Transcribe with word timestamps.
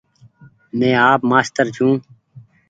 مين 0.77 0.93
آپ 1.11 1.21
مآستر 1.29 1.65
ڇون۔ 1.75 1.93